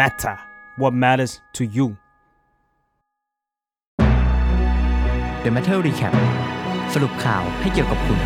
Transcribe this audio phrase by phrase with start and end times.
[0.00, 0.36] matter
[0.80, 1.86] what matters to you
[5.44, 6.14] The Matter Recap
[6.94, 8.18] สรุปข่าวให้เกี่ยวกับคุณ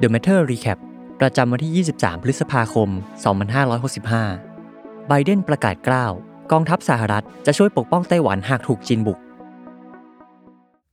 [0.00, 0.78] The Matter Recap
[1.20, 2.88] ประจำวันที่ 23 พฤษภาคม
[4.18, 6.12] 2565 ไบเดนประกาศกล้าว
[6.52, 9.18] กองทัพสหรัฐจะช่วยปกป้องไต้หวันหากถูกจีนบุก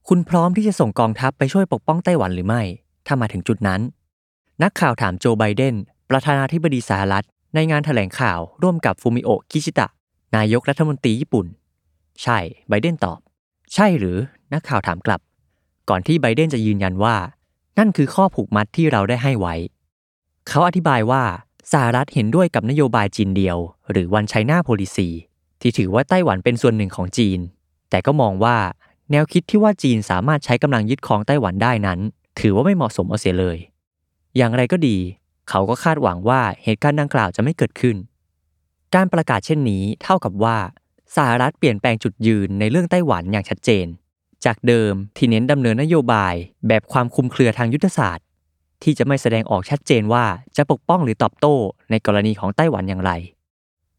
[0.10, 2.62] คุณพร้อมที่จะส่งกองทัพไปช่วยปกป้องไต้หวันหรือไม่
[3.08, 3.82] ถ้ามาถึงจุดนั้น
[4.64, 5.76] นักข่าวถามโจไบเดน
[6.14, 9.88] ประธานาธิบดีสหรัฐ ในงานถแถลงข่าวร่วมกับฟูมิโอะกิชิตะ
[10.36, 11.46] นายกรัฐมนตรีญี่ปุ่น
[12.24, 12.38] ใช่
[12.70, 13.20] ไบเดนตอบ
[13.74, 14.18] ใช่หรือ
[14.54, 15.22] นักข่าวถามกลับ
[15.90, 17.16] ก่อนที่ไบเดนจะยืนยันว่า
[17.78, 19.56] นั่นคือข้อผูกมัดที่เราได้ให้ไว้
[20.48, 21.24] เขาอธิบายว่า
[21.72, 23.58] สหรัฐเห็นด้วยกับนโยบายจีนเดียว
[23.92, 25.10] หรือวันไชน่าโพลิซี
[25.62, 27.40] ที่ถือว่าไต้หวันเป็นส่วนหนึ่งของจีน
[27.90, 28.58] แต่ก็มองว่า
[29.12, 32.00] แนวคิดที่ว่าจีนสามารถใช้กำลังยึดครองไต้หวันได้นั้น
[32.40, 33.58] ถือว่าไม่เหมาะสมเอาเสียเลย
[34.38, 34.98] อย่างไรก็ดี
[35.50, 37.96] เขาก็คาดหวังว่าเหตุการณ์ดังกล่าวจะไม่เกิดขึ้น
[38.96, 40.58] การประกาศเช่นนี้เท่ากับว่า
[41.16, 43.86] สหรัฐเปลี่ยนแปลงจุดยืนในเรื่องไต้หวันอย่างชัดเจน
[44.46, 46.34] จากเดิมที่เน้นดำเนินนโยบาย
[46.68, 48.26] แบบความคุมเครือทางยุทธศาสตร์
[48.84, 50.26] ที่จะไม่แสดงออกชัดเจนว่า
[50.58, 51.56] จะปกป้องหรือตอบโต้
[51.90, 53.12] ในกรณีของไต้หวันอย่างไร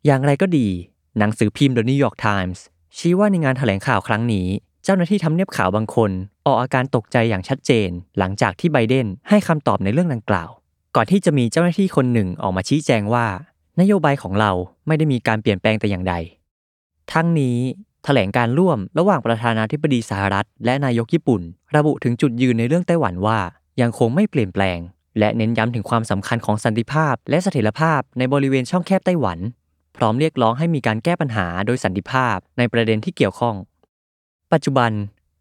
[0.07, 0.69] อย่างไรก็ดี
[1.19, 2.59] หนังสือพิมพ์ The New York Times
[2.97, 4.47] ชี้ว่าในงานแถลงข่าวครั้งนี้
[4.85, 6.11] เจ้าหน้าที่ทำเนียบข่าวบางคน
[6.47, 10.51] ออกอาการตกใจอย่างชัดเจน หลังจากที่ไบเดนให้คำตอบในเรื่องดังกล่าว
[10.97, 13.27] ก่อนที่จะมีเจ้าหน้าที่คนหนึ่งออกมาชี้แจงว่า
[13.81, 14.51] นโยบายของเรา
[14.87, 16.15] ไม่ได้มีการเปลี่ยนแปลงแต่อย่างใด
[17.13, 17.59] ทั้งนี้
[18.05, 21.43] แถลงการร่วมระหว่างประธานาธิบดีสหรัฐ และนายกญี่ปุ่น
[21.77, 23.39] ระบุถึงจุดยืนในเรื่องไต้หวันว่า
[23.81, 24.79] ยังคงไม่เปลี่ยนแปลง
[25.19, 29.39] และเน้นย้ำถึงความสำคัญของสันติภาพ และเสถียรภาพในบริเวณช่องแคบไต้หวัน
[29.97, 33.55] พร้อมเรียกร้องให้มีการแก้ปัญหาโดยสันติภาพในประเด็นที่เกี่ยวข้อง
[34.53, 34.91] ปัจจุบัน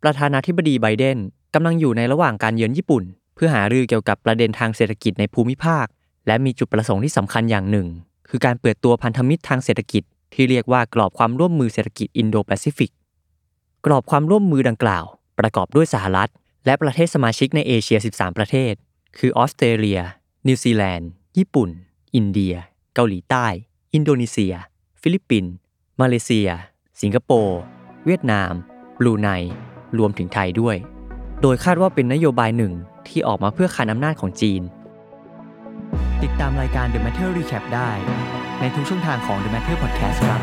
[0.04, 1.18] ประธานาธิบดีไบเดน
[1.54, 3.04] กำลังอยู่ในระหว่างการเยือนญี่ปุ่น
[3.44, 5.86] เพื่อหารือเกี่ยวกับประเด็นทางเศรษฐกิจในภูมิภาค
[6.28, 7.88] และมีจุดประสงค์ที่สำคัญอย่างหนึ่ง
[8.30, 12.92] คือการเปิดตัวพันธมิตรทางเศรษฐกิจ ที่เรียกว่ากรอบความร่วมมือเศรษฐกิจอินโดแปซิฟิก
[13.86, 15.06] กรอบความร่วมมือดังกล่าว
[15.40, 16.30] ประกอบด้วยสหรัฐ
[16.66, 18.74] และประเทศสมาชิกในเอเชีย 13 ประเทศ
[19.18, 20.02] คือออสเตรเลีย
[20.48, 21.70] นิวซีแลนด์ ญี่ปุ่น
[22.16, 22.56] อินเดีย
[22.96, 23.46] เกาหลีใต้
[23.94, 24.54] อินโดนีเซีย
[25.02, 25.54] ฟิลิปปินส์
[26.02, 26.50] มาเลเซีย
[27.02, 27.60] สิงคโปร์
[28.06, 28.54] เวียดนาม
[29.00, 29.30] บรูไน
[29.98, 30.78] รวมถึงไทยด้วย
[31.42, 32.74] โดยคาดว่าเป็นนโยบายหนึ่ง
[33.10, 34.62] ที่ออกมาเพื่อคานอำนาจของจีน
[36.24, 37.92] ติดตามรายการ The Matter Recap ได้
[38.60, 40.42] ในทุกช่องทางของ The Matter Podcast ครับ